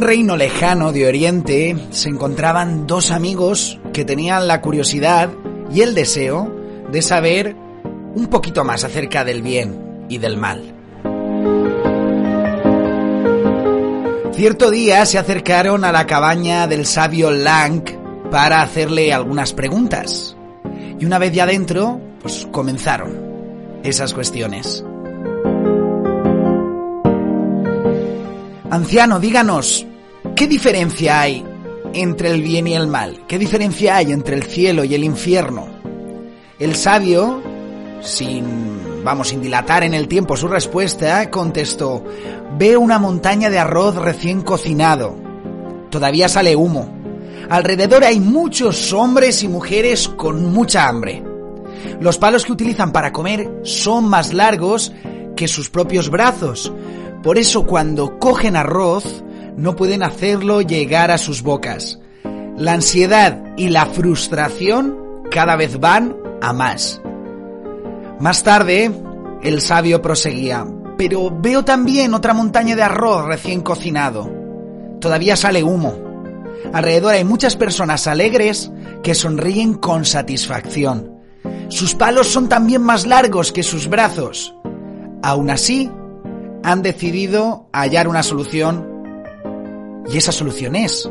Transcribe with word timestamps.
reino 0.00 0.36
lejano 0.36 0.92
de 0.92 1.06
Oriente 1.06 1.76
se 1.90 2.08
encontraban 2.08 2.86
dos 2.86 3.10
amigos 3.10 3.80
que 3.92 4.04
tenían 4.04 4.46
la 4.46 4.60
curiosidad 4.60 5.30
y 5.72 5.80
el 5.80 5.94
deseo 5.94 6.54
de 6.92 7.02
saber 7.02 7.56
un 8.14 8.28
poquito 8.28 8.62
más 8.62 8.84
acerca 8.84 9.24
del 9.24 9.42
bien 9.42 10.06
y 10.08 10.18
del 10.18 10.36
mal. 10.36 10.62
Cierto 14.32 14.70
día 14.70 15.06
se 15.06 15.18
acercaron 15.18 15.84
a 15.84 15.90
la 15.90 16.06
cabaña 16.06 16.68
del 16.68 16.86
sabio 16.86 17.32
Lang 17.32 17.82
para 18.30 18.62
hacerle 18.62 19.12
algunas 19.12 19.52
preguntas. 19.54 20.36
Y 21.00 21.04
una 21.04 21.18
vez 21.18 21.32
ya 21.32 21.46
dentro, 21.46 22.00
pues 22.20 22.46
comenzaron 22.52 23.80
esas 23.82 24.14
cuestiones. 24.14 24.84
Anciano, 28.74 29.20
díganos, 29.20 29.86
¿qué 30.34 30.48
diferencia 30.48 31.20
hay 31.20 31.44
entre 31.92 32.32
el 32.32 32.42
bien 32.42 32.66
y 32.66 32.74
el 32.74 32.88
mal? 32.88 33.20
¿Qué 33.28 33.38
diferencia 33.38 33.94
hay 33.94 34.10
entre 34.10 34.34
el 34.34 34.42
cielo 34.42 34.82
y 34.82 34.96
el 34.96 35.04
infierno? 35.04 35.68
El 36.58 36.74
sabio, 36.74 37.40
sin, 38.02 39.04
vamos, 39.04 39.28
sin 39.28 39.40
dilatar 39.40 39.84
en 39.84 39.94
el 39.94 40.08
tiempo 40.08 40.36
su 40.36 40.48
respuesta, 40.48 41.30
contestó, 41.30 42.02
veo 42.58 42.80
una 42.80 42.98
montaña 42.98 43.48
de 43.48 43.60
arroz 43.60 43.94
recién 43.94 44.42
cocinado. 44.42 45.14
Todavía 45.88 46.28
sale 46.28 46.56
humo. 46.56 46.92
Alrededor 47.48 48.02
hay 48.02 48.18
muchos 48.18 48.92
hombres 48.92 49.44
y 49.44 49.48
mujeres 49.48 50.08
con 50.08 50.52
mucha 50.52 50.88
hambre. 50.88 51.22
Los 52.00 52.18
palos 52.18 52.44
que 52.44 52.50
utilizan 52.50 52.90
para 52.90 53.12
comer 53.12 53.48
son 53.62 54.06
más 54.06 54.32
largos 54.32 54.90
que 55.36 55.46
sus 55.46 55.70
propios 55.70 56.10
brazos, 56.10 56.72
por 57.24 57.38
eso 57.38 57.64
cuando 57.64 58.18
cogen 58.18 58.54
arroz 58.54 59.24
no 59.56 59.74
pueden 59.74 60.02
hacerlo 60.02 60.60
llegar 60.60 61.10
a 61.10 61.16
sus 61.16 61.42
bocas. 61.42 61.98
La 62.58 62.74
ansiedad 62.74 63.42
y 63.56 63.70
la 63.70 63.86
frustración 63.86 64.98
cada 65.30 65.56
vez 65.56 65.80
van 65.80 66.14
a 66.42 66.52
más. 66.52 67.00
Más 68.20 68.42
tarde, 68.42 68.92
el 69.42 69.62
sabio 69.62 70.02
proseguía, 70.02 70.66
pero 70.98 71.34
veo 71.34 71.64
también 71.64 72.12
otra 72.12 72.34
montaña 72.34 72.76
de 72.76 72.82
arroz 72.82 73.24
recién 73.24 73.62
cocinado. 73.62 74.30
Todavía 75.00 75.34
sale 75.34 75.64
humo. 75.64 75.94
Alrededor 76.74 77.14
hay 77.14 77.24
muchas 77.24 77.56
personas 77.56 78.06
alegres 78.06 78.70
que 79.02 79.14
sonríen 79.14 79.74
con 79.74 80.04
satisfacción. 80.04 81.20
Sus 81.68 81.94
palos 81.94 82.26
son 82.26 82.50
también 82.50 82.82
más 82.82 83.06
largos 83.06 83.50
que 83.50 83.62
sus 83.62 83.88
brazos. 83.88 84.54
Aún 85.22 85.48
así, 85.50 85.90
han 86.64 86.82
decidido 86.82 87.68
hallar 87.72 88.08
una 88.08 88.22
solución 88.22 88.88
y 90.08 90.16
esa 90.16 90.32
solución 90.32 90.74
es 90.74 91.08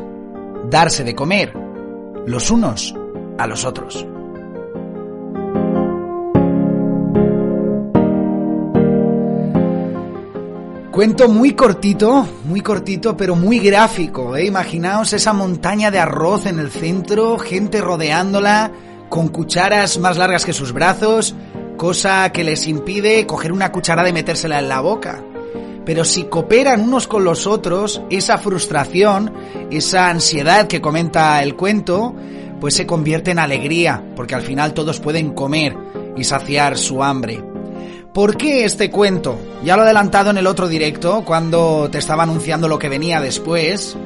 darse 0.68 1.04
de 1.04 1.14
comer 1.14 1.52
los 2.26 2.50
unos 2.50 2.92
a 3.38 3.46
los 3.46 3.64
otros. 3.64 4.04
Cuento 10.90 11.28
muy 11.28 11.54
cortito, 11.54 12.26
muy 12.44 12.60
cortito, 12.60 13.16
pero 13.16 13.36
muy 13.36 13.60
gráfico. 13.60 14.36
¿eh? 14.36 14.46
Imaginaos 14.46 15.12
esa 15.12 15.32
montaña 15.32 15.90
de 15.90 16.00
arroz 16.00 16.46
en 16.46 16.58
el 16.58 16.70
centro, 16.70 17.38
gente 17.38 17.80
rodeándola, 17.80 18.72
con 19.08 19.28
cucharas 19.28 19.98
más 19.98 20.16
largas 20.16 20.44
que 20.44 20.52
sus 20.52 20.72
brazos, 20.72 21.34
cosa 21.76 22.30
que 22.32 22.42
les 22.42 22.66
impide 22.66 23.26
coger 23.26 23.52
una 23.52 23.70
cucharada 23.70 24.08
y 24.08 24.12
metérsela 24.12 24.58
en 24.58 24.68
la 24.68 24.80
boca. 24.80 25.22
Pero 25.84 26.04
si 26.04 26.24
cooperan 26.24 26.80
unos 26.80 27.06
con 27.06 27.24
los 27.24 27.46
otros, 27.46 28.00
esa 28.10 28.38
frustración, 28.38 29.32
esa 29.70 30.08
ansiedad 30.08 30.66
que 30.66 30.80
comenta 30.80 31.42
el 31.42 31.56
cuento, 31.56 32.14
pues 32.60 32.74
se 32.74 32.86
convierte 32.86 33.32
en 33.32 33.38
alegría, 33.38 34.02
porque 34.16 34.34
al 34.34 34.42
final 34.42 34.72
todos 34.72 35.00
pueden 35.00 35.32
comer 35.32 35.76
y 36.16 36.24
saciar 36.24 36.78
su 36.78 37.02
hambre. 37.02 37.44
¿Por 38.14 38.36
qué 38.36 38.64
este 38.64 38.90
cuento? 38.90 39.38
Ya 39.64 39.76
lo 39.76 39.82
he 39.82 39.86
adelantado 39.86 40.30
en 40.30 40.38
el 40.38 40.46
otro 40.46 40.68
directo, 40.68 41.22
cuando 41.24 41.88
te 41.90 41.98
estaba 41.98 42.22
anunciando 42.22 42.68
lo 42.68 42.78
que 42.78 42.88
venía 42.88 43.20
después. 43.20 43.96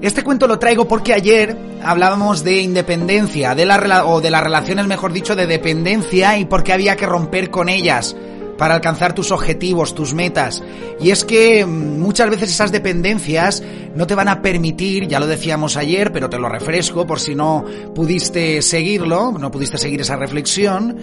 Este 0.00 0.24
cuento 0.24 0.48
lo 0.48 0.58
traigo 0.58 0.88
porque 0.88 1.12
ayer 1.12 1.56
hablábamos 1.84 2.42
de 2.42 2.62
independencia, 2.62 3.54
de 3.54 3.66
la 3.66 4.06
o 4.06 4.20
de 4.20 4.30
las 4.30 4.42
relaciones, 4.42 4.86
mejor 4.86 5.12
dicho, 5.12 5.36
de 5.36 5.46
dependencia 5.46 6.38
y 6.38 6.46
por 6.46 6.64
qué 6.64 6.72
había 6.72 6.96
que 6.96 7.06
romper 7.06 7.50
con 7.50 7.68
ellas 7.68 8.16
para 8.60 8.74
alcanzar 8.74 9.14
tus 9.14 9.30
objetivos, 9.32 9.94
tus 9.94 10.12
metas. 10.12 10.62
Y 11.00 11.08
es 11.08 11.24
que 11.24 11.64
mm, 11.64 11.98
muchas 11.98 12.28
veces 12.28 12.50
esas 12.50 12.70
dependencias 12.70 13.62
no 13.94 14.06
te 14.06 14.14
van 14.14 14.28
a 14.28 14.42
permitir, 14.42 15.08
ya 15.08 15.18
lo 15.18 15.26
decíamos 15.26 15.78
ayer, 15.78 16.12
pero 16.12 16.28
te 16.28 16.38
lo 16.38 16.46
refresco 16.46 17.06
por 17.06 17.20
si 17.20 17.34
no 17.34 17.64
pudiste 17.94 18.60
seguirlo, 18.60 19.32
no 19.32 19.50
pudiste 19.50 19.78
seguir 19.78 20.02
esa 20.02 20.16
reflexión. 20.16 20.94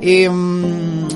Em, 0.00 1.08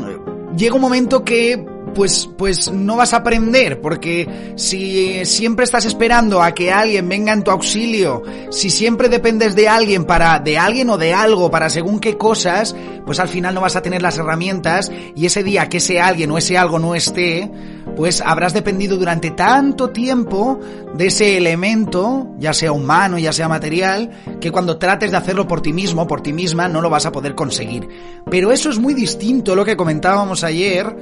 llega 0.57 0.75
un 0.75 0.81
momento 0.81 1.23
que 1.25 1.65
pues, 1.97 2.29
pues 2.37 2.71
no 2.71 2.95
vas 2.97 3.15
a 3.15 3.19
aprender, 3.19 3.81
porque 3.81 4.53
si 4.57 5.25
siempre 5.25 5.65
estás 5.65 5.87
esperando 5.87 6.43
a 6.43 6.53
que 6.53 6.71
alguien 6.71 7.09
venga 7.09 7.33
en 7.33 7.43
tu 7.43 7.51
auxilio, 7.51 8.23
si 8.51 8.69
siempre 8.69 9.09
dependes 9.09 9.57
de 9.57 9.67
alguien 9.67 10.05
para, 10.05 10.39
de 10.39 10.59
alguien 10.59 10.91
o 10.91 10.99
de 10.99 11.15
algo 11.15 11.51
para 11.51 11.71
según 11.71 11.99
qué 11.99 12.19
cosas, 12.19 12.77
pues 13.07 13.19
al 13.19 13.29
final 13.29 13.55
no 13.55 13.63
vas 13.63 13.77
a 13.77 13.83
tener 13.83 14.03
las 14.03 14.19
herramientas 14.19 14.93
y 15.15 15.25
ese 15.25 15.43
día 15.43 15.71
que 15.71 15.79
ese 15.79 15.99
alguien 15.99 16.31
o 16.31 16.37
ese 16.37 16.59
algo 16.59 16.79
no 16.79 16.95
esté, 16.95 17.51
pues 17.97 18.21
habrás 18.21 18.53
dependido 18.53 18.99
durante 18.99 19.31
tanto 19.31 19.89
tiempo 19.89 20.61
de 20.95 21.07
ese 21.07 21.39
elemento, 21.39 22.35
ya 22.39 22.53
sea 22.53 22.73
humano, 22.73 23.17
ya 23.19 23.33
sea 23.33 23.49
material, 23.49 24.11
que 24.39 24.53
cuando 24.53 24.77
trates 24.77 25.13
de 25.13 25.17
hacerlo 25.17 25.49
por 25.49 25.63
ti 25.63 25.73
mismo, 25.73 26.07
por 26.07 26.21
ti 26.21 26.35
misma, 26.35 26.69
no 26.69 26.83
lo 26.83 26.91
vas 26.91 27.07
a 27.07 27.13
poder 27.13 27.35
conseguir. 27.35 27.89
Pero 28.31 28.53
eso 28.53 28.69
es 28.69 28.79
muy 28.79 28.93
distinto 28.93 29.55
a 29.55 29.57
lo 29.57 29.65
que 29.65 29.79
comentábamos 29.79 30.45
ayer, 30.45 30.95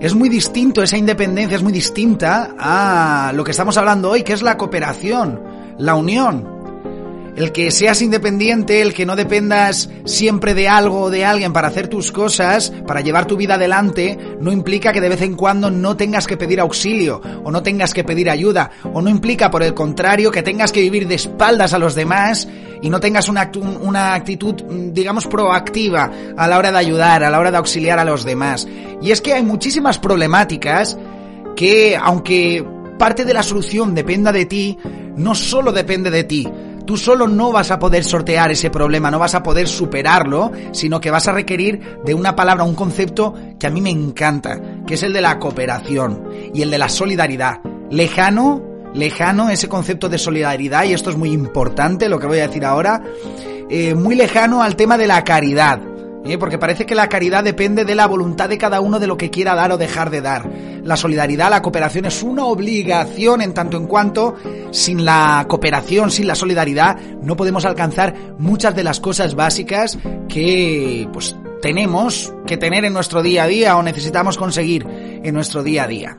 es 0.00 0.14
muy 0.14 0.28
distinto, 0.28 0.82
esa 0.82 0.96
independencia 0.96 1.56
es 1.56 1.62
muy 1.62 1.72
distinta 1.72 2.54
a 2.58 3.32
lo 3.34 3.44
que 3.44 3.52
estamos 3.52 3.76
hablando 3.76 4.10
hoy, 4.10 4.22
que 4.22 4.32
es 4.32 4.42
la 4.42 4.56
cooperación, 4.56 5.40
la 5.78 5.94
unión. 5.94 6.53
El 7.36 7.50
que 7.50 7.70
seas 7.72 8.00
independiente, 8.00 8.80
el 8.80 8.94
que 8.94 9.06
no 9.06 9.16
dependas 9.16 9.90
siempre 10.04 10.54
de 10.54 10.68
algo 10.68 11.02
o 11.02 11.10
de 11.10 11.24
alguien 11.24 11.52
para 11.52 11.66
hacer 11.66 11.88
tus 11.88 12.12
cosas, 12.12 12.72
para 12.86 13.00
llevar 13.00 13.26
tu 13.26 13.36
vida 13.36 13.54
adelante, 13.54 14.16
no 14.40 14.52
implica 14.52 14.92
que 14.92 15.00
de 15.00 15.08
vez 15.08 15.22
en 15.22 15.34
cuando 15.34 15.68
no 15.68 15.96
tengas 15.96 16.28
que 16.28 16.36
pedir 16.36 16.60
auxilio 16.60 17.20
o 17.42 17.50
no 17.50 17.62
tengas 17.62 17.92
que 17.92 18.04
pedir 18.04 18.30
ayuda, 18.30 18.70
o 18.92 19.02
no 19.02 19.10
implica 19.10 19.50
por 19.50 19.64
el 19.64 19.74
contrario 19.74 20.30
que 20.30 20.42
tengas 20.42 20.70
que 20.70 20.80
vivir 20.80 21.08
de 21.08 21.16
espaldas 21.16 21.72
a 21.72 21.78
los 21.78 21.96
demás 21.96 22.46
y 22.82 22.88
no 22.88 23.00
tengas 23.00 23.28
una, 23.28 23.50
una 23.80 24.14
actitud, 24.14 24.54
digamos, 24.92 25.26
proactiva 25.26 26.10
a 26.36 26.46
la 26.46 26.58
hora 26.58 26.70
de 26.70 26.78
ayudar, 26.78 27.24
a 27.24 27.30
la 27.30 27.40
hora 27.40 27.50
de 27.50 27.56
auxiliar 27.56 27.98
a 27.98 28.04
los 28.04 28.24
demás. 28.24 28.68
Y 29.02 29.10
es 29.10 29.20
que 29.20 29.32
hay 29.32 29.42
muchísimas 29.42 29.98
problemáticas 29.98 30.96
que, 31.56 31.96
aunque 32.00 32.64
parte 32.98 33.24
de 33.24 33.34
la 33.34 33.42
solución 33.42 33.94
dependa 33.94 34.32
de 34.32 34.46
ti, 34.46 34.78
no 35.16 35.34
solo 35.34 35.72
depende 35.72 36.10
de 36.10 36.24
ti, 36.24 36.48
Tú 36.86 36.96
solo 36.96 37.26
no 37.26 37.50
vas 37.50 37.70
a 37.70 37.78
poder 37.78 38.04
sortear 38.04 38.50
ese 38.50 38.70
problema, 38.70 39.10
no 39.10 39.18
vas 39.18 39.34
a 39.34 39.42
poder 39.42 39.66
superarlo, 39.66 40.52
sino 40.72 41.00
que 41.00 41.10
vas 41.10 41.26
a 41.28 41.32
requerir 41.32 41.98
de 42.04 42.14
una 42.14 42.36
palabra, 42.36 42.64
un 42.64 42.74
concepto 42.74 43.34
que 43.58 43.66
a 43.66 43.70
mí 43.70 43.80
me 43.80 43.90
encanta, 43.90 44.60
que 44.86 44.94
es 44.94 45.02
el 45.02 45.12
de 45.12 45.22
la 45.22 45.38
cooperación 45.38 46.28
y 46.52 46.62
el 46.62 46.70
de 46.70 46.78
la 46.78 46.88
solidaridad. 46.88 47.60
Lejano, 47.90 48.62
lejano 48.92 49.48
ese 49.48 49.68
concepto 49.68 50.08
de 50.08 50.18
solidaridad, 50.18 50.84
y 50.84 50.92
esto 50.92 51.10
es 51.10 51.16
muy 51.16 51.30
importante 51.32 52.08
lo 52.08 52.18
que 52.18 52.26
voy 52.26 52.40
a 52.40 52.48
decir 52.48 52.64
ahora, 52.64 53.02
eh, 53.70 53.94
muy 53.94 54.14
lejano 54.14 54.62
al 54.62 54.76
tema 54.76 54.98
de 54.98 55.06
la 55.06 55.24
caridad. 55.24 55.80
¿Eh? 56.24 56.38
porque 56.38 56.58
parece 56.58 56.86
que 56.86 56.94
la 56.94 57.08
caridad 57.08 57.44
depende 57.44 57.84
de 57.84 57.94
la 57.94 58.06
voluntad 58.06 58.48
de 58.48 58.58
cada 58.58 58.80
uno 58.80 58.98
de 58.98 59.06
lo 59.06 59.16
que 59.16 59.30
quiera 59.30 59.54
dar 59.54 59.72
o 59.72 59.78
dejar 59.78 60.10
de 60.10 60.20
dar. 60.20 60.50
La 60.82 60.96
solidaridad, 60.96 61.50
la 61.50 61.62
cooperación 61.62 62.06
es 62.06 62.22
una 62.22 62.44
obligación 62.46 63.40
en 63.40 63.54
tanto 63.54 63.76
en 63.76 63.86
cuanto 63.86 64.34
sin 64.70 65.04
la 65.04 65.46
cooperación, 65.48 66.10
sin 66.10 66.26
la 66.26 66.34
solidaridad, 66.34 66.98
no 67.22 67.36
podemos 67.36 67.64
alcanzar 67.64 68.14
muchas 68.38 68.74
de 68.74 68.84
las 68.84 69.00
cosas 69.00 69.34
básicas 69.34 69.98
que 70.28 71.08
pues 71.12 71.36
tenemos 71.62 72.34
que 72.46 72.58
tener 72.58 72.84
en 72.84 72.92
nuestro 72.92 73.22
día 73.22 73.44
a 73.44 73.46
día 73.46 73.76
o 73.76 73.82
necesitamos 73.82 74.36
conseguir 74.36 74.86
en 74.86 75.34
nuestro 75.34 75.62
día 75.62 75.84
a 75.84 75.86
día. 75.86 76.18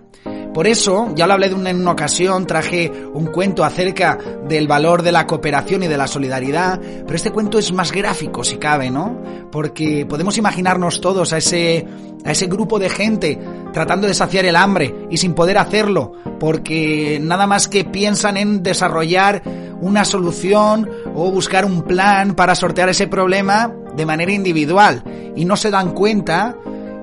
Por 0.56 0.68
eso, 0.68 1.12
ya 1.14 1.28
lo 1.28 1.34
hablé 1.34 1.50
de 1.50 1.56
una, 1.56 1.70
en 1.70 1.82
una 1.82 1.92
ocasión, 1.92 2.48
traje 2.48 2.90
un 3.14 3.26
cuento 3.26 3.66
acerca 3.66 4.18
del 4.48 4.70
valor 4.70 5.04
de 5.04 5.12
la 5.12 5.28
cooperación 5.28 5.84
y 5.84 5.88
de 5.88 5.98
la 5.98 6.08
solidaridad, 6.08 6.80
pero 6.80 7.14
este 7.14 7.32
cuento 7.32 7.60
es 7.60 7.74
más 7.74 7.92
gráfico, 7.92 8.42
si 8.42 8.56
cabe, 8.56 8.90
¿no? 8.90 9.22
Porque 9.52 10.06
podemos 10.08 10.38
imaginarnos 10.38 11.02
todos 11.02 11.34
a 11.34 11.40
ese, 11.40 11.86
a 12.24 12.32
ese 12.32 12.48
grupo 12.48 12.80
de 12.80 12.88
gente 12.88 13.38
tratando 13.74 14.08
de 14.08 14.14
saciar 14.14 14.46
el 14.46 14.56
hambre 14.56 14.96
y 15.12 15.18
sin 15.18 15.34
poder 15.34 15.58
hacerlo, 15.58 16.14
porque 16.40 17.20
nada 17.22 17.48
más 17.48 17.68
que 17.68 17.84
piensan 17.84 18.38
en 18.38 18.64
desarrollar 18.64 19.44
una 19.82 20.06
solución 20.06 20.90
o 21.16 21.32
buscar 21.32 21.66
un 21.66 21.82
plan 21.82 22.34
para 22.34 22.56
sortear 22.56 22.88
ese 22.88 23.08
problema 23.08 23.76
de 23.94 24.06
manera 24.06 24.32
individual 24.32 25.04
y 25.36 25.44
no 25.44 25.58
se 25.58 25.70
dan 25.70 25.92
cuenta 25.92 26.56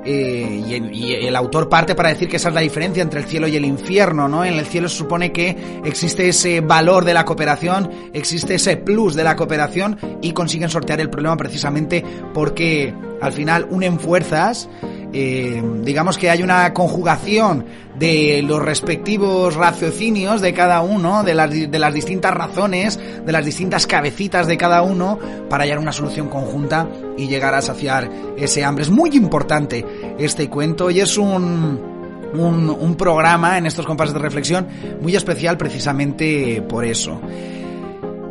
eh, 0.05 0.91
y, 0.93 1.13
el, 1.13 1.37
autor 1.37 1.69
parte 1.69 1.95
para 1.95 2.09
decir 2.09 2.29
que 2.29 2.37
esa 2.37 2.49
es 2.49 2.55
la 2.55 2.61
diferencia 2.61 3.03
entre 3.03 3.21
el 3.21 3.27
cielo 3.27 3.47
y 3.47 3.57
el 3.57 3.65
infierno, 3.65 4.29
¿no? 4.29 4.45
En 4.45 4.55
el 4.55 4.67
cielo 4.67 4.89
se 4.89 4.97
supone 4.97 5.33
que 5.33 5.57
existe 5.85 6.29
ese 6.29 6.61
valor 6.61 7.05
de 7.05 7.15
la 7.15 7.25
cooperación, 7.25 7.91
existe 8.13 8.55
ese 8.55 8.77
plus 8.77 9.15
de 9.15 9.25
la 9.25 9.37
cooperación 9.37 9.99
y 10.21 10.33
consiguen 10.33 10.71
sortear 10.71 11.01
el 11.01 11.11
problema 11.11 11.37
precisamente 11.37 12.05
porque 12.35 12.93
al 13.21 13.33
final 13.33 13.67
unen 13.71 14.01
fuerzas 14.01 14.69
eh, 15.13 15.63
digamos 15.83 16.19
que 16.19 16.31
hay 16.31 16.43
una 16.43 16.73
conjugación 16.73 17.65
de 17.99 18.43
los 18.43 18.63
respectivos 18.63 19.55
raciocinios 19.55 20.41
de 20.41 20.53
cada 20.53 20.81
uno, 20.81 21.23
de 21.23 21.35
las, 21.35 21.51
de 21.51 21.79
las 21.79 21.93
distintas 21.93 22.33
razones, 22.33 22.99
de 23.25 23.33
las 23.33 23.45
distintas 23.45 23.87
cabecitas 23.87 24.47
de 24.47 24.57
cada 24.57 24.83
uno, 24.83 25.19
para 25.49 25.65
hallar 25.65 25.79
una 25.79 25.93
solución 25.93 26.29
conjunta 26.29 26.89
y 27.17 27.29
llegar 27.29 27.55
a 27.55 27.63
saciar 27.63 28.11
ese 28.37 28.65
hambre. 28.65 28.85
Es 28.85 28.91
muy 28.91 29.11
importante 29.11 29.85
este 30.19 30.49
cuento 30.49 30.91
y 30.91 31.01
es 31.01 31.17
un... 31.19 31.93
Un, 32.33 32.71
un 32.71 32.95
programa 32.95 33.59
en 33.59 33.67
estos 33.67 33.85
compases 33.85 34.15
de 34.15 34.21
reflexión 34.21 34.67
muy 35.03 35.15
especial 35.15 35.59
precisamente 35.59 36.63
por 36.67 36.83
eso. 36.83 37.21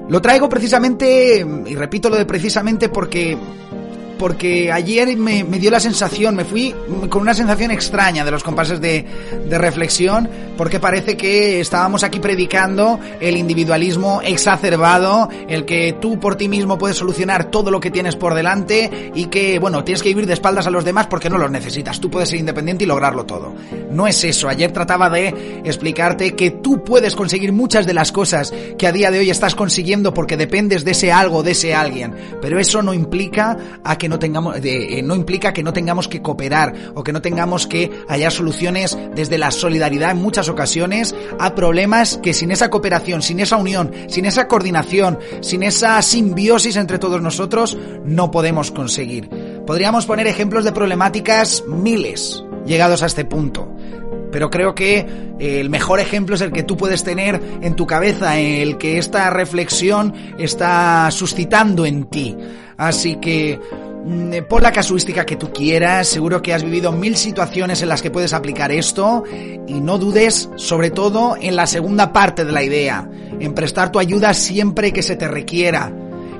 Lo 0.10 0.19
traigo 0.19 0.50
precisamente, 0.50 1.45
y 1.68 1.75
repito 1.75 2.10
lo 2.10 2.16
de 2.16 2.25
precisamente 2.25 2.89
porque 2.89 3.38
porque 4.22 4.72
ayer 4.72 5.18
me, 5.18 5.44
dio 5.44 5.72
la 5.72 5.80
sensación, 5.80 6.36
me 6.36 6.46
fui 6.46 6.76
con 7.10 7.24
una 7.24 7.34
sensación 7.34 7.72
extraña 7.72 8.24
de 8.24 8.30
los 8.30 8.44
compases 8.44 8.80
de, 8.80 9.04
de 9.50 9.58
reflexión, 9.58 10.30
porque 10.56 10.80
parece 10.80 11.18
que 11.18 11.60
estábamos 11.60 12.04
aquí 12.04 12.20
predicando 12.20 13.00
el 13.20 13.36
individualismo 13.36 14.22
exacerbado, 14.24 15.28
el 15.48 15.66
que 15.66 15.98
tú 16.00 16.20
por 16.20 16.36
ti 16.36 16.48
mismo 16.48 16.78
puedes 16.78 16.98
solucionar 16.98 17.46
todo 17.46 17.72
lo 17.72 17.80
que 17.80 17.90
tienes 17.90 18.16
por 18.16 18.36
delante 18.36 19.12
y 19.16 19.26
que, 19.26 19.58
bueno, 19.58 19.84
tienes 19.84 20.04
que 20.04 20.10
vivir 20.10 20.28
de 20.28 20.34
espaldas 20.34 20.68
a 20.68 20.70
los 20.70 20.86
demás 20.86 21.08
porque 21.08 21.28
no 21.28 21.40
los 21.40 21.50
necesitas, 21.50 22.00
tú 22.00 22.12
puedes 22.12 22.30
ser 22.30 22.38
independiente 22.38 22.84
y 22.84 22.88
lograrlo 22.88 23.26
todo. 23.26 23.56
No 23.90 24.06
es 24.06 24.24
eso, 24.24 24.48
ayer 24.48 24.72
trataba 24.72 25.10
de 25.10 25.62
explicarte 25.66 26.36
que 26.36 26.52
tú 26.52 26.84
puedes 26.84 27.16
conseguir 27.16 27.54
muchas 27.54 27.88
de 27.88 27.96
las 27.96 28.12
cosas 28.12 28.54
que 28.78 28.86
a 28.86 28.92
día 28.92 29.10
de 29.10 29.18
hoy 29.18 29.32
estás 29.32 29.56
consiguiendo 29.56 30.14
porque 30.14 30.38
dependes 30.38 30.86
de 30.86 30.92
ese 30.92 31.12
algo, 31.12 31.42
de 31.42 31.52
ese 31.54 31.74
alguien, 31.74 32.14
pero 32.40 32.60
eso 32.60 32.84
no 32.84 32.94
implica 32.94 33.58
a 33.84 33.98
que 33.98 34.11
no 34.12 34.19
tengamos, 34.19 34.58
eh, 34.62 35.02
no 35.04 35.16
implica 35.16 35.54
que 35.54 35.63
no 35.63 35.74
tengamos 35.74 36.08
que 36.08 36.22
cooperar 36.22 36.74
o 36.94 37.04
que 37.04 37.13
no 37.13 37.22
tengamos 37.22 37.66
que 37.66 37.90
hallar 38.08 38.31
soluciones 38.31 38.98
desde 39.16 39.38
la 39.38 39.50
solidaridad 39.50 40.12
en 40.12 40.18
muchas 40.18 40.50
ocasiones 40.50 41.16
a 41.40 41.56
problemas 41.56 42.19
que 42.22 42.34
sin 42.34 42.52
esa 42.52 42.69
cooperación, 42.69 43.22
sin 43.22 43.40
esa 43.40 43.56
unión, 43.58 43.92
sin 44.08 44.25
esa 44.25 44.48
coordinación, 44.48 45.18
sin 45.42 45.63
esa 45.63 46.02
simbiosis 46.02 46.75
entre 46.75 47.00
todos 47.00 47.22
nosotros, 47.22 47.78
no 48.06 48.30
podemos 48.30 48.69
conseguir. 48.69 49.30
Podríamos 49.66 50.06
poner 50.06 50.28
ejemplos 50.28 50.66
de 50.66 50.74
problemáticas 50.74 51.63
miles 51.68 52.44
llegados 52.66 53.02
a 53.04 53.06
este 53.06 53.24
punto. 53.24 53.74
Pero 54.31 54.50
creo 54.50 54.75
que 54.75 55.00
eh, 55.40 55.60
el 55.60 55.69
mejor 55.69 56.00
ejemplo 56.00 56.36
es 56.36 56.42
el 56.42 56.52
que 56.52 56.63
tú 56.63 56.75
puedes 56.78 57.04
tener 57.04 57.42
en 57.62 57.75
tu 57.75 57.88
cabeza, 57.88 58.40
el 58.40 58.78
que 58.78 58.98
esta 58.98 59.30
reflexión 59.30 60.13
está 60.38 61.10
suscitando 61.12 61.86
en 61.86 62.06
ti. 62.06 62.38
Así 62.78 63.18
que 63.18 63.60
por 64.48 64.63
la 64.63 64.71
casuística 64.71 65.25
que 65.25 65.36
tú 65.36 65.51
quieras, 65.51 66.07
seguro 66.07 66.42
que 66.42 66.53
has 66.53 66.63
vivido 66.63 66.92
mil 66.92 67.15
situaciones 67.15 67.81
en 67.81 67.89
las 67.89 68.01
que 68.01 68.12
puedes 68.12 68.33
aplicar 68.33 68.71
esto. 68.71 69.24
Y 69.68 69.80
no 69.80 69.98
dudes 69.98 70.50
sobre 70.56 70.92
todo 70.92 71.36
en 71.39 71.56
la 71.56 71.68
segunda 71.68 72.12
parte 72.13 72.45
de 72.45 72.51
la 72.51 72.63
idea, 72.63 73.07
en 73.39 73.53
prestar 73.53 73.92
tu 73.92 74.00
ayuda 74.00 74.33
siempre 74.33 74.92
que 74.92 75.03
se 75.03 75.15
te 75.15 75.27
requiera. 75.27 75.92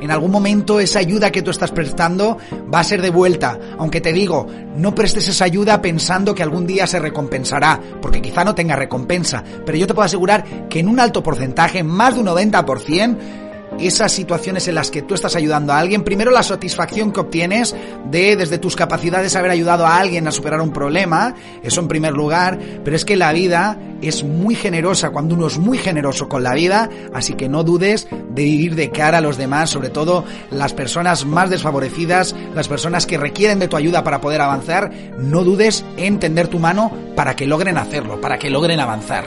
En 0.01 0.09
algún 0.09 0.31
momento 0.31 0.79
esa 0.79 0.97
ayuda 0.97 1.31
que 1.31 1.43
tú 1.43 1.51
estás 1.51 1.71
prestando 1.71 2.39
va 2.73 2.79
a 2.79 2.83
ser 2.83 3.03
de 3.03 3.11
vuelta, 3.11 3.59
aunque 3.77 4.01
te 4.01 4.11
digo, 4.11 4.47
no 4.75 4.95
prestes 4.95 5.27
esa 5.27 5.45
ayuda 5.45 5.79
pensando 5.79 6.33
que 6.33 6.41
algún 6.41 6.65
día 6.65 6.87
se 6.87 6.99
recompensará, 6.99 7.79
porque 8.01 8.19
quizá 8.19 8.43
no 8.43 8.55
tenga 8.55 8.75
recompensa, 8.75 9.43
pero 9.63 9.77
yo 9.77 9.85
te 9.85 9.93
puedo 9.93 10.07
asegurar 10.07 10.67
que 10.69 10.79
en 10.79 10.87
un 10.87 10.99
alto 10.99 11.21
porcentaje, 11.21 11.83
más 11.83 12.15
de 12.15 12.21
un 12.21 12.27
90%, 12.27 13.17
esas 13.88 14.12
situaciones 14.12 14.68
en 14.68 14.75
las 14.75 14.92
que 14.92 15.01
tú 15.01 15.13
estás 15.13 15.36
ayudando 15.36 15.74
a 15.74 15.80
alguien, 15.80 16.04
primero 16.04 16.31
la 16.31 16.44
satisfacción 16.44 17.12
que 17.12 17.19
obtienes 17.19 17.75
de 18.10 18.36
desde 18.36 18.57
tus 18.57 18.75
capacidades 18.75 19.36
haber 19.36 19.51
ayudado 19.51 19.86
a 19.86 19.98
alguien 19.98 20.28
a 20.28 20.31
superar 20.31 20.62
un 20.62 20.72
problema, 20.72 21.36
eso 21.63 21.81
en 21.81 21.88
primer 21.88 22.13
lugar, 22.13 22.60
pero 22.83 22.95
es 22.95 23.06
que 23.06 23.16
la 23.16 23.33
vida 23.33 23.78
es 24.01 24.24
muy 24.24 24.56
generosa 24.56 25.09
cuando 25.12 25.36
uno 25.36 25.48
es 25.48 25.57
muy 25.57 25.77
generoso 25.77 26.27
con 26.27 26.44
la 26.44 26.53
vida, 26.53 26.89
así 27.13 27.33
que 27.33 27.50
no 27.50 27.63
dudes 27.63 28.07
de 28.12 28.44
vivir 28.44 28.75
de 28.75 28.89
cara 28.89 29.19
a 29.19 29.21
los 29.21 29.38
demás, 29.38 29.69
sobre 29.69 29.89
todo 29.89 30.24
las 30.50 30.74
personas 30.74 31.25
más 31.25 31.50
desfavorecidas, 31.50 32.36
las 32.56 32.68
personas 32.68 33.06
que 33.06 33.18
requieren 33.18 33.59
de 33.59 33.68
tu 33.68 33.77
ayuda 33.77 34.03
para 34.03 34.21
poder 34.21 34.42
avanzar, 34.42 34.92
no 35.18 35.44
dudes 35.44 35.86
en 35.98 36.19
tender 36.19 36.48
tu 36.48 36.59
mano 36.59 36.92
para 37.15 37.36
que 37.36 37.48
logren 37.48 37.77
hacerlo, 37.77 38.19
para 38.21 38.38
que 38.38 38.50
logren 38.50 38.80
avanzar. 38.80 39.25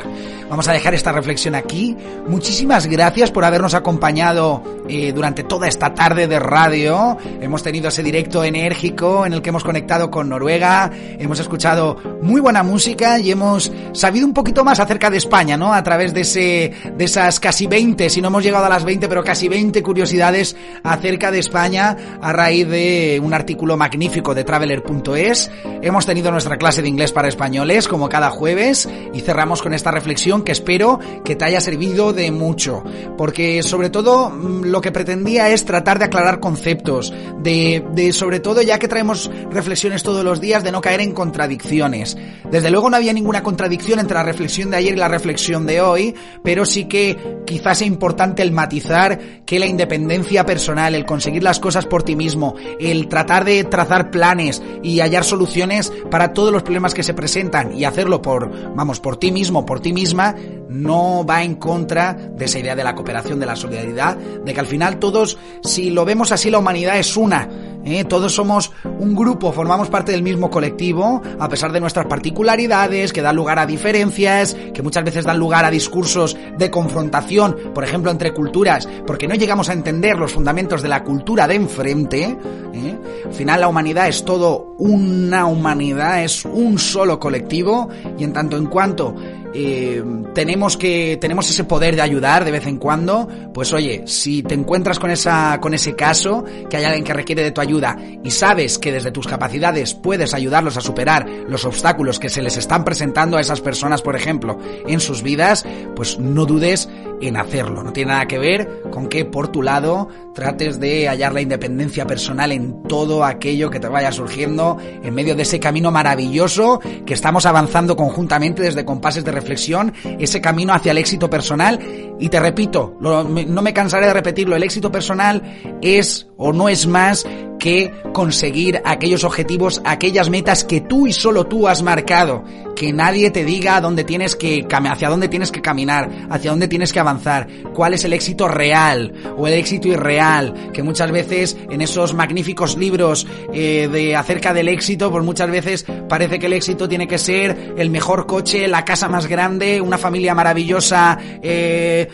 Vamos 0.49 0.69
a 0.69 0.73
dejar 0.73 0.95
esta 0.95 1.13
reflexión 1.13 1.55
aquí. 1.55 1.97
Muchísimas 2.29 2.87
gracias 2.87 3.31
por 3.31 3.45
habernos 3.45 3.75
acompañado 3.75 4.63
eh, 4.89 5.13
durante 5.13 5.43
toda 5.43 5.67
esta 5.67 5.95
tarde 5.95 6.29
de 6.29 6.39
radio. 6.39 7.17
Hemos 7.41 7.63
tenido 7.63 7.89
ese 7.89 8.03
directo 8.03 8.45
enérgico 8.45 9.25
en 9.25 9.33
el 9.33 9.43
que 9.43 9.49
hemos 9.49 9.65
conectado 9.65 10.11
con 10.11 10.29
Noruega, 10.29 10.91
hemos 11.19 11.41
escuchado 11.41 11.97
muy 12.23 12.41
buena 12.41 12.63
música 12.63 13.19
y 13.19 13.31
hemos 13.31 13.73
sabido 13.93 14.27
un 14.27 14.35
poquito 14.35 14.64
más 14.65 14.81
acerca 14.81 15.11
de 15.11 15.19
España, 15.19 15.57
¿no? 15.57 15.73
A 15.73 15.83
través 15.83 16.13
de 16.15 16.23
ese 16.23 16.73
de 16.97 17.05
esas 17.05 17.39
casi 17.39 17.67
20, 17.67 18.11
si 18.11 18.21
no 18.21 18.29
hemos 18.29 18.43
llegado 18.43 18.65
a 18.65 18.69
las 18.69 18.85
20, 18.85 19.09
pero 19.09 19.23
casi 19.23 19.49
20 19.49 19.83
curiosidades 19.83 20.57
acerca 20.83 21.31
de 21.31 21.39
España 21.39 21.97
a 22.21 22.33
raíz 22.33 22.67
de 22.69 23.21
un 23.23 23.35
artículo 23.35 23.77
magnífico 23.77 24.35
de 24.35 24.45
traveler.es. 24.45 25.51
Hemos 25.83 26.07
tenido 26.07 26.31
nuestra 26.31 26.57
clase 26.57 26.83
de 26.83 26.89
inglés 26.89 27.13
para 27.13 27.29
españoles 27.29 27.89
como 27.89 28.09
cada 28.09 28.31
jueves 28.31 28.89
y 29.13 29.21
cerramos 29.21 29.63
con 29.63 29.75
esta 29.75 29.91
reflexión 29.91 30.43
que 30.43 30.53
espero 30.53 30.99
que 31.25 31.37
te 31.37 31.45
haya 31.45 31.61
servido 31.61 32.13
de 32.13 32.31
mucho, 32.31 32.83
porque 33.19 33.63
sobre 33.63 33.91
todo 33.91 34.31
mm, 34.31 34.65
lo 34.65 34.81
que 34.81 34.93
pretendía 34.93 35.51
es 35.51 35.65
tratar 35.65 35.99
de 35.99 36.07
aclarar 36.07 36.41
conceptos, 36.41 37.13
de, 37.39 37.85
de 37.93 38.13
sobre 38.13 38.41
todo 38.41 38.63
ya 38.63 38.79
que 38.79 38.89
traemos 38.89 39.31
reflexiones 39.51 40.03
todos 40.03 40.25
los 40.25 40.41
días, 40.41 40.65
de 40.65 40.73
no 40.73 40.81
caer 40.81 41.01
en 41.01 41.13
contradicciones. 41.13 42.17
Desde 42.51 42.71
luego 42.71 42.89
no 42.89 42.97
había 42.97 43.13
ninguna 43.13 43.43
contradicción 43.43 43.99
entre 43.99 44.15
la 44.15 44.23
reflexión 44.23 44.54
de 44.55 44.77
ayer 44.77 44.95
y 44.95 44.97
la 44.97 45.09
reflexión 45.09 45.67
de 45.67 45.81
hoy, 45.81 46.15
pero 46.45 46.65
sí 46.65 46.85
que 46.85 47.41
quizás 47.45 47.79
sea 47.79 47.87
importante 47.87 48.43
el 48.43 48.53
matizar 48.53 49.19
que 49.45 49.59
la 49.59 49.67
independencia 49.67 50.47
personal, 50.47 50.95
el 50.95 51.05
conseguir 51.05 51.43
las 51.43 51.59
cosas 51.59 51.87
por 51.87 52.05
ti 52.05 52.15
mismo, 52.15 52.55
el 52.79 53.09
tratar 53.09 53.45
de 53.45 53.65
trazar 53.65 54.11
planes 54.11 54.63
y 54.83 55.01
hallar 55.01 55.25
soluciones 55.25 55.93
para 56.11 56.33
todos 56.33 56.53
los 56.53 56.63
problemas 56.63 56.95
que 56.95 57.03
se 57.03 57.15
presentan 57.15 57.77
y 57.77 57.85
hacerlo 57.85 58.23
por, 58.23 58.75
vamos, 58.75 59.01
por 59.01 59.17
ti 59.17 59.33
mismo, 59.33 59.67
por 59.67 59.81
ti 59.81 59.93
misma, 59.93 60.37
no 60.69 61.27
va 61.27 61.43
en 61.43 61.57
contra 61.57 62.15
de 62.15 62.45
esa 62.45 62.61
idea 62.61 62.77
de 62.77 62.85
la 62.85 62.95
cooperación, 62.95 63.41
de 63.41 63.47
la 63.47 63.57
solidaridad, 63.57 64.17
de 64.17 64.55
que 64.55 64.61
al 64.61 64.67
final 64.67 64.99
todos, 64.99 65.37
si 65.63 65.91
lo 65.91 66.05
vemos 66.05 66.31
así, 66.31 66.51
la 66.51 66.59
humanidad 66.59 66.99
es 66.99 67.17
una. 67.17 67.49
¿Eh? 67.85 68.05
Todos 68.05 68.35
somos 68.35 68.73
un 68.99 69.15
grupo, 69.15 69.53
formamos 69.53 69.89
parte 69.89 70.13
del 70.13 70.23
mismo 70.23 70.51
colectivo, 70.51 71.23
a 71.39 71.49
pesar 71.49 71.73
de 71.73 71.81
nuestras 71.81 72.07
particularidades, 72.07 73.13
que 73.13 73.23
dan 73.23 73.37
lugar 73.37 73.59
a 73.59 73.67
diferencias, 73.67 74.57
que 74.73 74.83
muchas 74.83 75.05
veces 75.05 75.25
dan 75.25 75.39
lugar 75.39 75.65
a 75.65 75.71
discursos 75.71 76.37
de 76.57 76.71
confrontación, 76.71 77.57
por 77.75 77.85
ejemplo, 77.85 78.11
entre 78.11 78.33
culturas, 78.33 78.89
porque 79.07 79.29
no 79.29 79.35
llegamos 79.35 79.69
a 79.69 79.73
entender 79.73 80.19
los 80.19 80.33
fundamentos 80.33 80.83
de 80.83 80.89
la 80.89 81.05
cultura 81.05 81.47
de 81.47 81.55
enfrente. 81.55 82.37
¿eh? 82.73 82.99
Al 83.25 83.33
final 83.33 83.61
la 83.61 83.69
humanidad 83.69 84.09
es 84.09 84.25
todo 84.25 84.75
una 84.79 85.47
humanidad, 85.47 86.25
es 86.25 86.45
un 86.45 86.79
solo 86.79 87.19
colectivo, 87.19 87.89
y 88.19 88.25
en 88.25 88.33
tanto 88.33 88.57
en 88.57 88.67
cuanto 88.67 89.15
eh, 89.55 90.03
tenemos 90.35 90.77
que 90.77 91.17
tenemos 91.21 91.49
ese 91.49 91.65
poder 91.65 91.95
de 91.97 92.03
ayudar 92.03 92.45
de 92.45 92.51
vez 92.51 92.67
en 92.67 92.77
cuando, 92.77 93.29
pues 93.53 93.73
oye, 93.73 94.03
si 94.07 94.43
te 94.43 94.55
encuentras 94.55 94.99
con 94.99 95.11
esa 95.11 95.61
con 95.61 95.75
ese 95.75 95.95
caso, 95.95 96.45
que 96.69 96.77
hay 96.77 96.85
alguien 96.85 97.05
que 97.05 97.13
requiere 97.13 97.43
de 97.43 97.53
tu 97.53 97.61
ayuda 97.61 97.97
y 98.23 98.31
sabes 98.31 98.79
que 98.79 98.93
desde 98.93 99.13
tus 99.13 99.27
capacidades 99.27 99.95
puedes 99.95 100.35
ayudarlos 100.35 100.77
a 100.77 100.81
superar 100.81 101.29
los 101.49 101.65
obstáculos 101.65 102.19
que 102.19 102.29
se 102.29 102.43
les 102.43 102.57
están 102.57 102.85
presentando 102.85 103.37
a 103.37 103.41
esas 103.41 103.61
personas, 103.61 104.03
por 104.03 104.17
ejemplo, 104.17 104.59
en 104.87 105.01
sus 105.01 105.23
vidas, 105.23 105.65
pues 105.95 106.19
no 106.19 106.47
dudes 106.47 106.89
en 107.21 107.37
hacerlo. 107.37 107.83
No 107.83 107.93
tiene 107.93 108.13
nada 108.13 108.27
que 108.27 108.39
ver 108.39 108.83
con 108.91 109.09
que 109.09 109.25
por 109.25 109.49
tu 109.49 109.63
lado 109.63 110.09
trates 110.35 110.81
de 110.81 111.09
hallar 111.09 111.33
la 111.33 111.41
independencia 111.41 112.07
personal 112.07 112.53
en 112.53 112.83
todo 112.85 113.25
aquello 113.25 113.71
que 113.71 113.81
te 113.81 113.89
vaya 113.89 114.13
surgiendo 114.13 114.77
en 115.03 115.15
medio 115.15 115.35
de 115.35 115.43
ese 115.43 115.61
camino 115.61 115.91
maravilloso 115.91 116.81
que 117.07 117.15
estamos 117.15 117.47
avanzando 117.47 117.97
conjuntamente 117.97 118.63
desde 118.63 118.85
compases 118.85 119.25
de 119.25 119.33
reflexión, 119.33 119.93
ese 120.19 120.41
camino 120.41 120.75
hacia 120.75 120.93
el 120.93 120.99
éxito 120.99 121.31
personal. 121.31 121.79
Y 122.19 122.29
te 122.29 122.41
repito, 122.41 122.97
no 123.01 123.63
me 123.63 123.73
cansaré 123.73 124.07
de 124.07 124.15
repetirlo, 124.15 124.57
el 124.57 124.63
éxito 124.63 124.91
personal 124.91 125.43
es 125.83 126.29
o 126.37 126.53
no 126.53 126.69
es 126.69 126.87
más 126.87 127.27
que 127.59 127.93
conseguir 128.13 128.81
aquellos 128.85 129.25
objetivos, 129.25 129.81
aquellas 129.85 130.31
metas 130.31 130.65
que 130.65 130.81
tú 130.81 131.07
y 131.07 131.13
solo 131.13 131.45
tú 131.45 131.69
has 131.69 131.83
marcado. 131.83 132.45
Que 132.77 132.93
nadie 132.93 133.31
te 133.31 133.45
diga 133.45 133.81
dónde 133.81 134.03
tienes 134.03 134.35
que, 134.35 134.67
hacia 134.69 135.09
dónde 135.09 135.29
tienes 135.29 135.53
que 135.53 135.63
caminar, 135.63 136.11
hacia 136.29 136.51
dónde 136.51 136.67
tienes 136.67 136.93
que 136.93 136.99
avanzar. 136.99 137.47
¿Cuál 137.73 137.95
es 137.95 138.05
el 138.05 138.13
éxito 138.13 138.49
real 138.49 139.13
o 139.37 139.47
el 139.47 139.55
éxito 139.55 139.89
irreal? 139.89 140.71
Que 140.73 140.83
muchas 140.83 141.13
veces 141.13 141.57
en 141.71 141.81
esos 141.81 142.15
magníficos 142.15 142.77
libros 142.77 143.27
eh, 143.53 143.89
de 143.91 144.17
acerca 144.17 144.53
del 144.53 144.69
éxito, 144.69 145.11
pues 145.11 145.25
muchas 145.25 145.51
veces 145.51 145.87
parece 146.09 146.39
que 146.39 146.47
el 146.47 146.55
éxito 146.55 146.89
tiene 146.89 147.07
que 147.07 147.19
ser 147.19 147.75
el 147.77 147.91
mejor 147.91 148.27
coche, 148.27 148.67
la 148.67 148.85
casa 148.85 149.09
más 149.09 149.29
grande, 149.29 149.81
una 149.81 149.99
familia 149.99 150.35
maravillosa, 150.35 151.17
eh, 151.43 152.09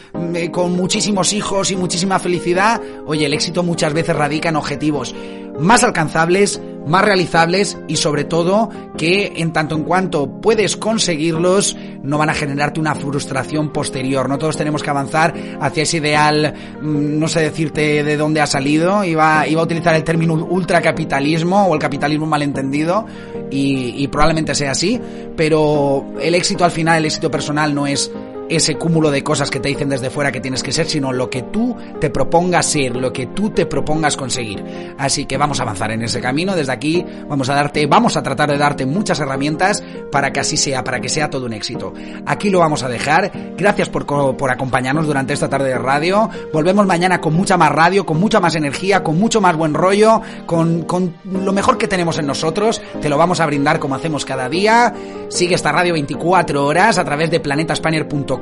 con 0.52 0.72
muchísimos 0.72 1.32
hijos 1.32 1.70
y 1.70 1.76
muchísima 1.76 2.18
felicidad. 2.18 2.80
Oye, 3.06 3.26
el 3.26 3.32
éxito 3.32 3.62
muchas 3.62 3.94
veces 3.94 4.14
radica 4.14 4.50
en 4.50 4.56
objetivos 4.56 5.14
más 5.60 5.84
alcanzables, 5.84 6.60
más 6.86 7.04
realizables 7.04 7.78
y 7.88 7.96
sobre 7.96 8.24
todo 8.24 8.70
que 8.96 9.32
en 9.36 9.52
tanto 9.52 9.76
en 9.76 9.84
cuanto 9.84 10.40
puedes 10.40 10.76
conseguirlos 10.76 11.76
no 12.02 12.18
van 12.18 12.30
a 12.30 12.34
generarte 12.34 12.80
una 12.80 12.94
frustración 12.94 13.72
posterior. 13.72 14.28
No 14.28 14.38
todos 14.38 14.56
tenemos 14.56 14.82
que 14.82 14.90
avanzar 14.90 15.34
hacia 15.60 15.82
ese 15.82 15.98
ideal, 15.98 16.54
mm, 16.80 17.18
no 17.18 17.28
sé 17.28 17.40
decirte 17.40 18.02
de 18.02 18.16
dónde 18.16 18.40
ha 18.40 18.46
salido, 18.46 19.04
iba, 19.04 19.46
iba 19.46 19.60
a 19.60 19.64
utilizar 19.64 19.94
el 19.94 20.04
término 20.04 20.34
ultracapitalismo 20.34 21.66
o 21.66 21.74
el 21.74 21.80
capitalismo 21.80 22.26
malentendido 22.26 23.06
y, 23.50 24.02
y 24.02 24.08
probablemente 24.08 24.54
sea 24.54 24.72
así, 24.72 25.00
pero 25.36 26.06
el 26.20 26.34
éxito 26.34 26.64
al 26.64 26.70
final, 26.70 26.98
el 26.98 27.06
éxito 27.06 27.30
personal 27.30 27.74
no 27.74 27.86
es 27.86 28.10
ese 28.50 28.74
cúmulo 28.74 29.10
de 29.10 29.22
cosas 29.22 29.48
que 29.48 29.60
te 29.60 29.68
dicen 29.68 29.88
desde 29.88 30.10
fuera 30.10 30.32
que 30.32 30.40
tienes 30.40 30.62
que 30.62 30.72
ser, 30.72 30.86
sino 30.86 31.12
lo 31.12 31.30
que 31.30 31.42
tú 31.42 31.76
te 32.00 32.10
propongas 32.10 32.66
ser, 32.66 32.96
lo 32.96 33.12
que 33.12 33.26
tú 33.26 33.50
te 33.50 33.64
propongas 33.64 34.16
conseguir. 34.16 34.94
Así 34.98 35.24
que 35.24 35.36
vamos 35.36 35.60
a 35.60 35.62
avanzar 35.62 35.92
en 35.92 36.02
ese 36.02 36.20
camino. 36.20 36.56
Desde 36.56 36.72
aquí 36.72 37.06
vamos 37.28 37.48
a 37.48 37.54
darte, 37.54 37.86
vamos 37.86 38.16
a 38.16 38.22
tratar 38.22 38.50
de 38.50 38.58
darte 38.58 38.86
muchas 38.86 39.20
herramientas 39.20 39.84
para 40.10 40.32
que 40.32 40.40
así 40.40 40.56
sea, 40.56 40.82
para 40.82 41.00
que 41.00 41.08
sea 41.08 41.30
todo 41.30 41.46
un 41.46 41.52
éxito. 41.52 41.94
Aquí 42.26 42.50
lo 42.50 42.58
vamos 42.58 42.82
a 42.82 42.88
dejar. 42.88 43.30
Gracias 43.56 43.88
por, 43.88 44.04
por 44.36 44.50
acompañarnos 44.50 45.06
durante 45.06 45.32
esta 45.32 45.48
tarde 45.48 45.68
de 45.68 45.78
radio. 45.78 46.28
Volvemos 46.52 46.86
mañana 46.86 47.20
con 47.20 47.34
mucha 47.34 47.56
más 47.56 47.70
radio, 47.70 48.04
con 48.04 48.18
mucha 48.18 48.40
más 48.40 48.56
energía, 48.56 49.04
con 49.04 49.18
mucho 49.18 49.40
más 49.40 49.56
buen 49.56 49.74
rollo, 49.74 50.22
con, 50.46 50.82
con 50.82 51.14
lo 51.24 51.52
mejor 51.52 51.78
que 51.78 51.86
tenemos 51.86 52.18
en 52.18 52.26
nosotros. 52.26 52.82
Te 53.00 53.08
lo 53.08 53.16
vamos 53.16 53.38
a 53.38 53.46
brindar 53.46 53.78
como 53.78 53.94
hacemos 53.94 54.24
cada 54.24 54.48
día. 54.48 54.92
Sigue 55.28 55.54
esta 55.54 55.70
radio 55.70 55.92
24 55.92 56.66
horas 56.66 56.98
a 56.98 57.04
través 57.04 57.30
de 57.30 57.38
planetaspanier.com 57.38 58.39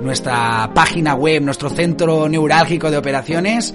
nuestra 0.00 0.70
página 0.74 1.14
web, 1.14 1.42
nuestro 1.42 1.70
centro 1.70 2.28
neurálgico 2.28 2.90
de 2.90 2.98
operaciones. 2.98 3.74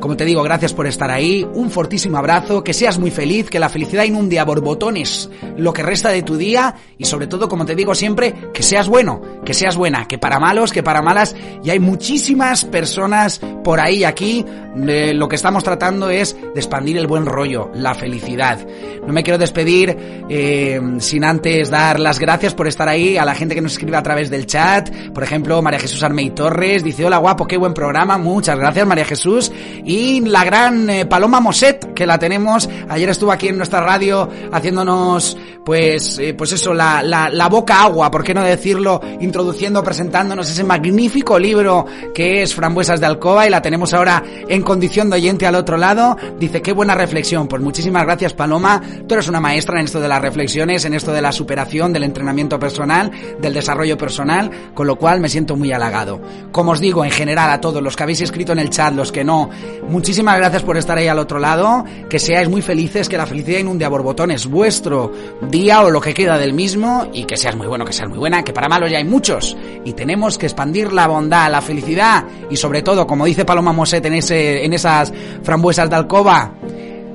Como 0.00 0.16
te 0.16 0.24
digo, 0.24 0.42
gracias 0.42 0.72
por 0.72 0.86
estar 0.86 1.10
ahí, 1.10 1.46
un 1.54 1.70
fortísimo 1.70 2.18
abrazo, 2.18 2.62
que 2.62 2.72
seas 2.72 2.98
muy 2.98 3.10
feliz, 3.10 3.50
que 3.50 3.58
la 3.58 3.68
felicidad 3.68 4.04
inunde 4.04 4.38
a 4.38 4.44
borbotones 4.44 5.28
lo 5.56 5.72
que 5.72 5.82
resta 5.82 6.10
de 6.10 6.22
tu 6.22 6.36
día 6.36 6.76
y 6.96 7.04
sobre 7.04 7.26
todo, 7.26 7.48
como 7.48 7.66
te 7.66 7.74
digo 7.74 7.94
siempre, 7.94 8.32
que 8.54 8.62
seas 8.62 8.88
bueno, 8.88 9.20
que 9.44 9.54
seas 9.54 9.76
buena, 9.76 10.06
que 10.06 10.16
para 10.16 10.38
malos, 10.38 10.72
que 10.72 10.84
para 10.84 11.02
malas, 11.02 11.34
y 11.64 11.70
hay 11.70 11.80
muchísimas 11.80 12.64
personas 12.64 13.40
por 13.64 13.80
ahí 13.80 14.04
aquí, 14.04 14.44
lo 14.84 15.28
que 15.28 15.36
estamos 15.36 15.64
tratando 15.64 16.10
es 16.10 16.34
de 16.34 16.60
expandir 16.60 16.96
el 16.98 17.06
buen 17.06 17.26
rollo, 17.26 17.70
la 17.74 17.94
felicidad. 17.94 18.58
No 19.06 19.12
me 19.12 19.22
quiero 19.22 19.38
despedir 19.38 19.96
eh, 20.28 20.80
sin 20.98 21.24
antes 21.24 21.70
dar 21.70 21.98
las 21.98 22.18
gracias 22.18 22.54
por 22.54 22.68
estar 22.68 22.88
ahí 22.88 23.16
a 23.16 23.24
la 23.24 23.34
gente 23.34 23.54
que 23.54 23.60
nos 23.60 23.72
escribe 23.72 23.96
a 23.96 24.02
través 24.02 24.30
del 24.30 24.46
chat, 24.46 24.90
por 25.12 25.22
ejemplo, 25.22 25.60
María 25.62 25.80
Jesús 25.80 26.02
Armey 26.02 26.30
Torres, 26.30 26.84
dice, 26.84 27.04
hola 27.04 27.18
guapo, 27.18 27.46
qué 27.46 27.56
buen 27.56 27.74
programa, 27.74 28.18
muchas 28.18 28.58
gracias 28.58 28.86
María 28.86 29.04
Jesús, 29.04 29.50
y 29.84 30.20
la 30.20 30.44
gran 30.44 30.88
eh, 30.90 31.06
Paloma 31.06 31.40
Moset, 31.40 31.94
que 31.94 32.06
la 32.06 32.18
tenemos, 32.18 32.68
ayer 32.88 33.08
estuvo 33.08 33.32
aquí 33.32 33.48
en 33.48 33.56
nuestra 33.56 33.80
radio 33.80 34.28
haciéndonos, 34.52 35.36
pues, 35.64 36.18
eh, 36.18 36.34
pues 36.34 36.52
eso, 36.52 36.72
la, 36.74 37.02
la, 37.02 37.28
la, 37.28 37.48
boca 37.48 37.82
agua, 37.82 38.10
¿por 38.10 38.24
qué 38.24 38.34
no 38.34 38.42
decirlo? 38.42 39.00
Introduciendo, 39.20 39.82
presentándonos 39.82 40.50
ese 40.50 40.64
magnífico 40.64 41.38
libro 41.38 41.86
que 42.14 42.42
es 42.42 42.54
Frambuesas 42.54 43.00
de 43.00 43.06
Alcoba 43.06 43.46
y 43.46 43.50
la 43.50 43.62
tenemos 43.62 43.92
ahora 43.94 44.22
en 44.48 44.62
condición 44.68 45.10
de 45.10 45.16
oyente 45.16 45.46
al 45.46 45.56
otro 45.56 45.76
lado. 45.76 46.16
Dice, 46.38 46.62
qué 46.62 46.72
buena 46.72 46.94
reflexión. 46.94 47.48
Pues 47.48 47.60
muchísimas 47.60 48.04
gracias 48.04 48.34
Paloma, 48.34 48.80
tú 49.08 49.14
eres 49.14 49.26
una 49.26 49.40
maestra 49.40 49.80
en 49.80 49.86
esto 49.86 50.00
de 50.00 50.06
las 50.06 50.22
reflexiones, 50.22 50.84
en 50.84 50.94
esto 50.94 51.12
de 51.12 51.22
la 51.22 51.32
superación, 51.32 51.92
del 51.92 52.04
entrenamiento 52.04 52.60
personal, 52.60 53.10
del 53.40 53.54
desarrollo 53.54 53.98
personal, 53.98 54.50
con 54.74 54.86
lo 54.86 54.96
cual 54.96 55.20
me 55.20 55.28
siento 55.28 55.56
muy 55.56 55.72
halagado. 55.72 56.20
Como 56.52 56.72
os 56.72 56.80
digo, 56.80 57.04
en 57.04 57.10
general 57.10 57.50
a 57.50 57.60
todos 57.60 57.82
los 57.82 57.96
que 57.96 58.04
habéis 58.04 58.20
escrito 58.20 58.52
en 58.52 58.60
el 58.60 58.70
chat, 58.70 58.94
los 58.94 59.10
que 59.10 59.24
no, 59.24 59.50
Muchísimas 59.88 60.36
gracias 60.36 60.62
por 60.62 60.76
estar 60.76 60.98
ahí 60.98 61.08
al 61.08 61.18
otro 61.18 61.38
lado, 61.38 61.82
que 62.10 62.18
seáis 62.18 62.46
muy 62.48 62.60
felices, 62.60 63.08
que 63.08 63.16
la 63.16 63.26
felicidad 63.26 63.60
inunde 63.60 63.86
a 63.86 63.88
borbotones 63.88 64.46
vuestro 64.46 65.10
día 65.50 65.80
o 65.80 65.90
lo 65.90 66.00
que 66.00 66.12
queda 66.12 66.36
del 66.36 66.52
mismo 66.52 67.08
y 67.12 67.24
que 67.24 67.38
seas 67.38 67.56
muy 67.56 67.66
bueno, 67.66 67.86
que 67.86 67.94
seas 67.94 68.08
muy 68.08 68.18
buena, 68.18 68.44
que 68.44 68.52
para 68.52 68.68
malos 68.68 68.90
ya 68.90 68.98
hay 68.98 69.04
muchos 69.04 69.56
y 69.84 69.94
tenemos 69.94 70.36
que 70.36 70.44
expandir 70.44 70.92
la 70.92 71.06
bondad, 71.06 71.50
la 71.50 71.62
felicidad 71.62 72.24
y 72.50 72.56
sobre 72.56 72.82
todo, 72.82 73.06
como 73.06 73.24
dice 73.24 73.46
Paloma 73.46 73.72
Moset 73.72 74.04
en, 74.04 74.14
ese, 74.14 74.57
en 74.64 74.72
esas 74.72 75.12
frambuesas 75.42 75.88
de 75.90 75.96
alcoba, 75.96 76.52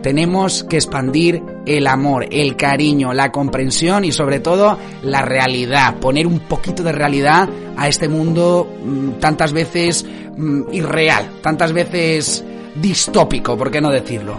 tenemos 0.03 0.65
que 0.65 0.75
expandir 0.75 1.41
el 1.65 1.87
amor, 1.87 2.27
el 2.29 2.55
cariño, 2.55 3.13
la 3.13 3.31
comprensión 3.31 4.03
y 4.03 4.11
sobre 4.11 4.39
todo 4.39 4.77
la 5.01 5.21
realidad, 5.21 5.95
poner 5.95 6.27
un 6.27 6.39
poquito 6.39 6.83
de 6.83 6.91
realidad 6.91 7.47
a 7.77 7.87
este 7.87 8.09
mundo 8.09 8.67
mm, 8.83 9.11
tantas 9.19 9.53
veces 9.53 10.05
mm, 10.35 10.73
irreal, 10.73 11.29
tantas 11.41 11.71
veces 11.71 12.43
distópico, 12.75 13.57
¿por 13.57 13.71
qué 13.71 13.79
no 13.79 13.89
decirlo? 13.89 14.35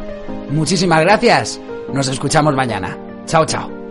Muchísimas 0.50 1.00
gracias, 1.00 1.61
nos 1.92 2.08
escuchamos 2.08 2.54
mañana. 2.54 2.96
Chao, 3.26 3.46
chao. 3.46 3.84